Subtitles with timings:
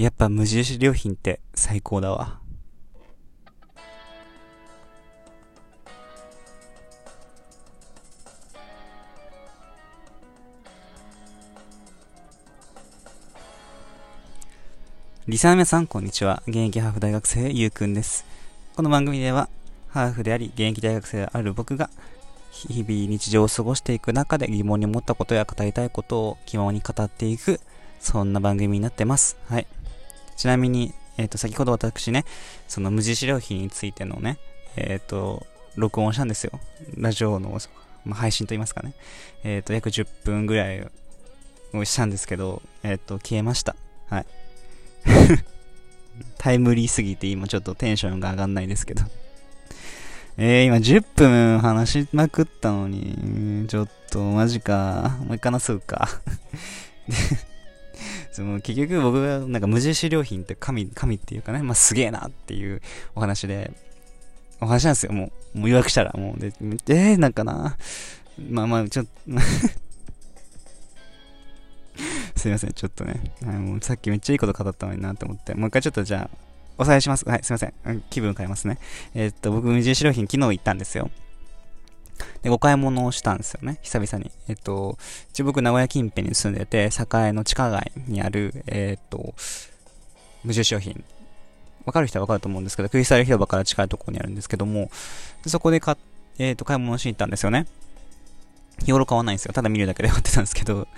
[0.00, 2.40] やっぱ無印良品って最高だわ。
[15.28, 16.42] リサーメさん、こんにちは。
[16.46, 18.24] 現役ハーフ大学生、ゆうくんです。
[18.76, 19.50] この番組では、
[19.90, 21.90] ハーフであり、現役大学生である僕が、
[22.50, 27.60] 日々日常を過ごしていく中で疑問に思ったことや語りたいことを気ままに語っていく、
[28.00, 29.36] そんな番組になってます。
[29.46, 29.66] はい。
[30.40, 32.24] ちなみに、えっ、ー、と、先ほど私ね、
[32.66, 34.38] その無印良品についてのね、
[34.74, 36.58] えっ、ー、と、録音したんですよ。
[36.96, 37.58] ラジオの、
[38.06, 38.94] まあ、配信といいますかね。
[39.44, 40.90] えっ、ー、と、約10分ぐらい
[41.74, 43.76] をしたんですけど、えっ、と、消えました。
[44.08, 44.26] はい。
[46.38, 49.02] タイムリーすぎて今ちょっとテンションが上がんないですけど
[50.36, 55.18] えー、今10分話しまくったのに、ちょっとマジか。
[55.26, 56.08] もう一回話すか。
[58.32, 62.80] その結局僕がなんか無印良品って神、神っていうかね、まあすげえなっていう
[63.14, 63.72] お話で、
[64.60, 65.12] お話なんですよ。
[65.12, 66.52] もう、もう予約したら、もう、で、
[66.88, 67.76] えー、なんかな？
[68.50, 69.10] まあまあ、ちょっと
[72.36, 73.32] すいません、ちょっとね。
[73.44, 76.36] はい、もうさっきめっちゃいいこと語ったのになって思って、もう一回ちょっとじゃあ、
[76.78, 77.28] おさらいします。
[77.28, 77.74] はい、すいません。
[78.10, 78.78] 気分変えますね。
[79.14, 81.10] えー、っと、僕、無印良品昨日行ったんですよ。
[82.42, 83.78] で、お買い物をしたんですよね。
[83.82, 84.30] 久々に。
[84.48, 84.98] えっと、
[85.30, 89.34] 一応僕、名古屋近辺に住んでて、栄の地下街にある、え、っと、
[90.44, 91.04] 無印良品。
[91.84, 94.90] わかる人はわかると思うんですけど、クリスタル広場から近いところにあるんですけども、
[95.46, 95.96] そこで買
[96.38, 97.66] えっ、と、買い物しに行ったんですよね。
[98.84, 99.52] 日頃買わないんですよ。
[99.52, 100.88] ただ見るだけで買ってたんですけど、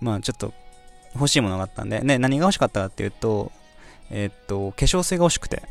[0.00, 0.54] まあちょっと
[1.14, 3.52] 欲しいものがあったんで、ね、何が欲しかったかっていうと、
[4.10, 5.62] えー、っと、化粧水が欲しくて。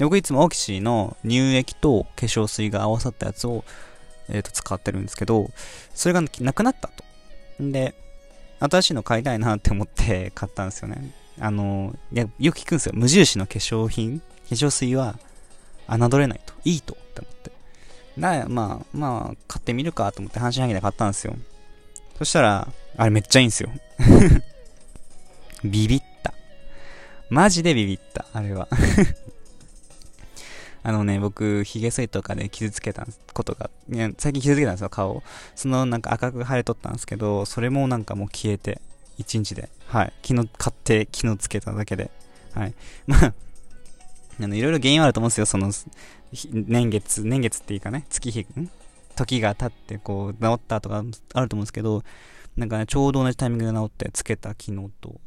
[0.00, 3.64] 僕いつもオキシの乳液と化粧水が合わさったやつを、
[4.28, 5.50] えー、っと、使ってるんですけど、
[5.94, 7.62] それがなくなったと。
[7.62, 7.94] んで、
[8.60, 11.12] 新しいの買いたいなって思って 買ったんですよね。
[11.40, 12.92] あの、いや、よく聞くんですよ。
[12.94, 15.18] 無印の化粧品、化粧水は
[15.88, 16.54] 侮れないと。
[16.64, 16.94] いいと。
[16.94, 17.52] って思って。
[18.18, 21.36] だまあ、まあ、買ってみるかと思って半信半疑で買ったんですよ。
[22.18, 23.70] そしたら、あれめっちゃいいんですよ。
[25.64, 26.32] ビビった。
[27.28, 28.68] マジでビビった、あれは。
[30.86, 33.70] あのね、僕、髭剃りとかで傷つけたことが、
[34.18, 35.22] 最近傷つけたんですよ、顔。
[35.54, 38.82] そのなんか赤く腫れとったんですけど、それもなんかもう消えて、
[39.18, 39.70] 1日で。
[39.86, 40.12] はい。
[40.22, 42.10] 昨日買って昨日つけただけで。
[42.52, 42.74] はい。
[43.06, 43.34] まあ、
[44.42, 45.72] あの、いろいろ原因はあると思うんですよ、その、
[46.52, 48.46] 年月、年月っていうかね、月日、
[49.16, 51.02] 時が経って、こう、治ったとか
[51.32, 52.04] あると思うんですけど、
[52.56, 55.18] なんかね、ちょうど同じタイミングで治って、つけた昨日と、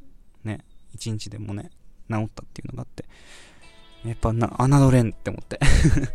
[0.43, 0.59] ね、
[0.93, 1.71] 一日でもね、
[2.09, 3.05] 治ったっていうのがあって、
[4.07, 5.59] やっぱな、侮れんって思って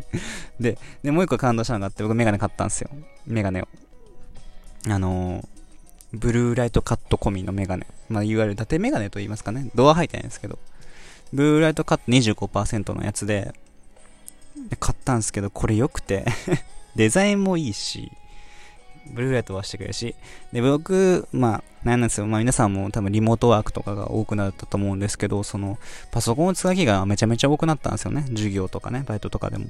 [0.60, 2.90] で、で、もう一個感動したのがあって、僕メガネ買ったんですよ。
[3.26, 3.68] メガネを。
[4.88, 5.46] あのー、
[6.12, 7.86] ブルーライトカット込みのメガネ。
[8.08, 9.70] まあ、いわゆる伊達メガネと言いますかね。
[9.74, 10.58] ドア入ってないんですけど。
[11.32, 13.54] ブルーライトカット25%のやつで、
[14.78, 16.26] 買ったんですけど、これ良くて
[16.94, 18.12] デザインもいいし、
[19.06, 20.14] ブルーライトはしてくれるし、
[20.52, 22.26] で、僕、まあ、なんですよ。
[22.26, 25.78] まあ皆さんも多分リモートワークとかが多くなったと思うんですけど、その、
[26.12, 28.24] パソコンを使う日がめちゃめちゃ多くなったんですよね。
[28.28, 29.66] 授業とかね、バイトとかでも。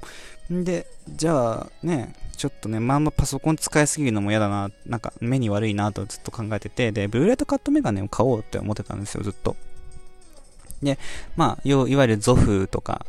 [0.52, 9.56] んで、じゃあね、ちょっとね、まあまあパソコン使いすぎるのも嫌だな、なんか目に悪いなとずっと考えてて、で、ブルーライトカットメガネを買おうって思ってたんですよ、ずっと。
[10.82, 10.98] で、
[11.36, 13.06] まあ、いわゆるゾフとか、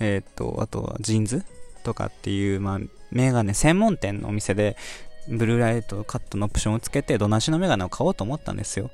[0.00, 1.44] えっ、と、あとはジーンズ
[1.84, 2.80] とかっていう、まあ、
[3.10, 4.76] メガネ専門店のお店で、
[5.28, 8.90] ブルーライトカットのオプションをつけて、どなしのメガネを買おうと思ったんですよ。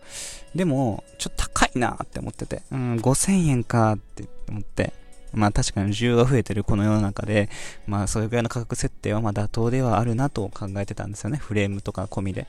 [0.55, 4.93] でも、ちょっと高いなって思ってて、うん、5000円かって思って、
[5.33, 7.49] まあ確かに需要が増えてるこの世の中で、
[7.87, 11.39] まあそれぐらいの価格設定はまあ妥当ではあるなと考えてたんですよね。
[11.39, 12.43] フレームとか込みで。
[12.43, 12.47] っ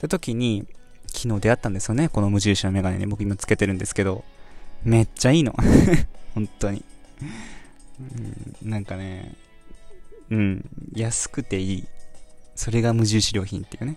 [0.00, 0.66] て時に、
[1.08, 2.08] 昨日出会ったんですよね。
[2.08, 4.24] この無印のメガネに僕今つけてるんですけど、
[4.82, 5.54] めっちゃいいの。
[6.34, 6.84] 本当に。
[8.62, 9.34] うん、なんかね、
[10.30, 10.64] うん、
[10.94, 11.84] 安くていい。
[12.60, 13.96] それが無印良品っていうね。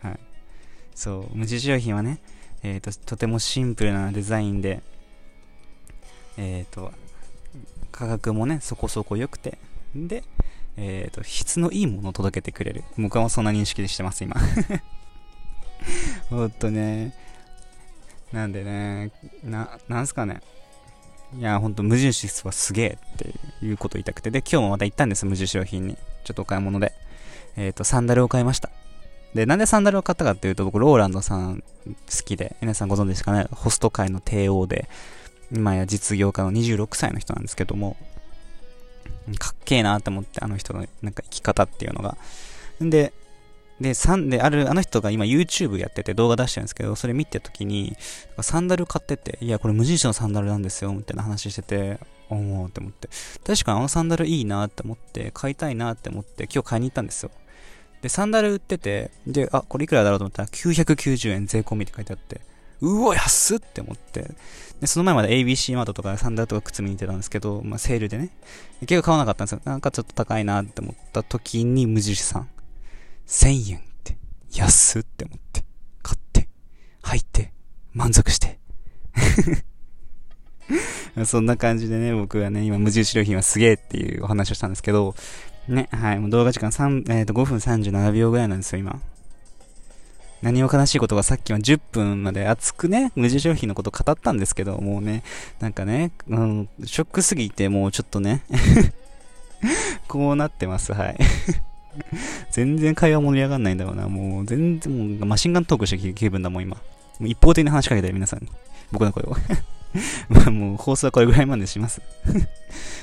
[0.00, 0.18] はい。
[0.94, 2.20] そう、無印良品はね、
[2.62, 4.80] えっ、ー、と、とてもシンプルなデザインで、
[6.38, 6.90] えっ、ー、と、
[7.92, 9.58] 価格もね、そこそこ良くて、
[9.94, 10.24] で、
[10.78, 12.82] えっ、ー、と、質のいいものを届けてくれる。
[12.96, 14.36] 僕はそんな認識でしてます、今。
[16.30, 17.14] ほんとね、
[18.32, 19.12] なんでね、
[19.44, 20.40] な、なんすかね。
[21.36, 24.30] いや、ほんと無印はすげえっていうことを言いたくて。
[24.30, 25.98] で、今日もまた行ったんです、無印良品に。
[26.24, 26.94] ちょっとお買い物で。
[27.58, 28.70] えっ、ー、と、サンダルを買いました。
[29.34, 31.92] で、なんでサンダルを買ったかっていうと、僕、ローランドさん好
[32.24, 34.88] きで、皆さんご存知ですかね、ホスト界の帝王で、
[35.52, 37.96] 今や実業家の26歳の人なんですけども、
[39.38, 42.16] かっけえなって思って、あの人のなんか生き方っていうのが。
[42.82, 43.12] んで、
[43.80, 47.96] で、サン、で、ある、あの人が今 YouTube やってて動画出してるんですけど、それ見てた時に、
[48.40, 51.98] サンダル買ってて、いや、これ無印のサンダルなんですよ、みたいな話してて、
[52.30, 53.08] おーって思って。
[53.46, 57.30] 確かにあのサンダルいいなって思って、買いたいなって思って、今日買いに行ったんですよ。
[58.02, 62.40] で、サンダル売ってて、で、あ、これいくらだろうと思ったら990円税込みって書いてあって、
[62.80, 64.30] うわ、安っって思って。
[64.80, 68.30] で、その前まで ABC マートとかサンダルとか靴見に行ってたんですけど、まあ、セールでね。
[68.80, 69.60] 結構買わなかったんですよ。
[69.64, 72.48] なんかちょっと高いなって思った時に無印さん。
[73.26, 74.16] 1000円って、
[74.52, 75.64] 安って思って、
[76.02, 76.48] 買って、
[77.02, 77.52] 入って、
[77.92, 78.58] 満足して。
[81.26, 85.16] そんな感じでね、僕はね、今無印良品はすげえっていうお話をしたんですけど、
[85.68, 89.00] ね、はい、もう動画時間3、えっ、ー、と、5分37秒ぐらいなんですよ、今。
[90.40, 95.22] 何も悲しいことがさっきは10分まで熱くね、無印良品のこと語ったんですけど、もうね、
[95.60, 98.42] なんかね、うん、ショックすぎてもうちょっとね
[100.06, 101.18] こうなってます、はい
[102.52, 104.08] 全然会話盛り上がんないんだろうな。
[104.08, 106.76] もう全然もうマシンガントークして気分だもん、今。
[106.76, 108.48] もう一方的に話しかけて皆さんに。
[108.92, 109.36] 僕の声を
[110.28, 112.00] まあ もう放送はこれぐらいまでします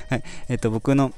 [0.08, 0.22] はい。
[0.48, 1.12] えっ、と、僕の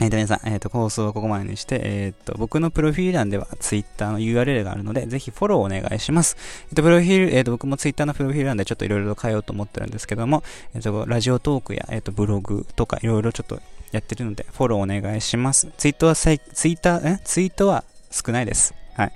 [0.00, 6.36] えっ、ー、と、皆さん、えっ、ー、と、放送はここまでにして、えっ、ー、と、僕のプロフィール欄では Twitter の URL があるので、ぜひフォローお願いします。
[6.68, 13.60] えっ、と、プロフィール、えっ、と、僕も Twitter のプロフィール欄でちょっといろいろ変えようと思ってるんですけども、えっ、と、ラジオトークや、えっ、と、ブログとかいろいろちょっと
[13.90, 15.68] やってるので、フォローお願いします。
[15.76, 17.20] ツイートはツイッター、え？
[17.24, 18.74] ツイートは少ないです。
[18.94, 19.12] はい。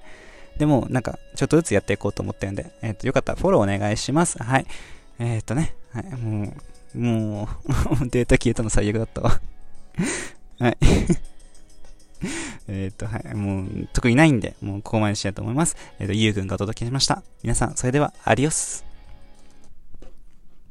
[0.58, 4.42] でも、なんか、ちょっとずつやっていこうと思ってるんで、えっ、と、よかったらフォローお願いします。
[4.42, 4.66] はい。
[5.20, 6.56] えっ、とね、はい、も
[6.94, 7.48] う、も
[8.02, 9.40] う データ消えたの最悪だったわ
[10.62, 10.76] はい。
[12.68, 15.76] えっと、はい、もう、特にないんで、もうここまでしたいと思います。
[15.98, 17.24] えっ、ー、と、ゆうくんがお届けしました。
[17.42, 18.91] 皆さん、それでは、アディオス。